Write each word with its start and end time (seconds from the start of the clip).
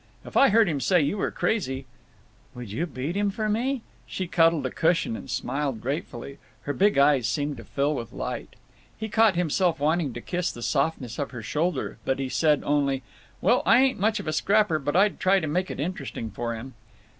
"If 0.25 0.35
I 0.35 0.49
heard 0.49 0.67
him 0.67 0.79
say 0.81 0.99
you 0.99 1.19
were 1.19 1.29
crazy—" 1.29 1.85
"Would 2.55 2.71
you 2.71 2.87
beat 2.87 3.15
him 3.15 3.29
for 3.29 3.47
me?" 3.47 3.83
She 4.07 4.25
cuddled 4.25 4.65
a 4.65 4.71
cushion 4.71 5.15
and 5.15 5.29
smiled 5.29 5.79
gratefully. 5.79 6.39
Her 6.61 6.73
big 6.73 6.97
eyes 6.97 7.27
seemed 7.27 7.57
to 7.57 7.63
fill 7.63 7.93
with 7.93 8.11
light. 8.11 8.55
He 8.97 9.07
caught 9.07 9.35
himself 9.35 9.79
wanting 9.79 10.13
to 10.13 10.19
kiss 10.21 10.51
the 10.51 10.63
softness 10.63 11.19
of 11.19 11.29
her 11.29 11.43
shoulder, 11.43 11.99
but 12.03 12.17
he 12.17 12.29
said 12.29 12.63
only, 12.65 13.03
"Well, 13.41 13.61
I 13.63 13.79
ain't 13.79 13.99
much 13.99 14.19
of 14.19 14.25
a 14.27 14.33
scrapper, 14.33 14.79
but 14.79 14.95
I'd 14.95 15.19
try 15.19 15.39
to 15.39 15.45
make 15.45 15.69
it 15.69 15.79
interesting 15.79 16.31
for 16.31 16.55
him." 16.55 16.73